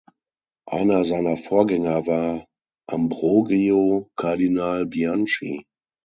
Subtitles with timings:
[0.65, 2.47] Einer seiner Vorgänger war
[2.89, 5.63] Ambrogio Kardinal Bianchi.